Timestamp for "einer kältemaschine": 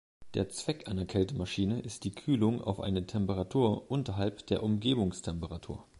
0.87-1.79